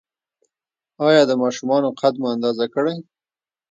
[1.07, 2.95] ایا د ماشومانو قد مو اندازه کړی؟